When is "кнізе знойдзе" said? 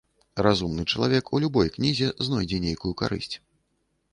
1.75-2.61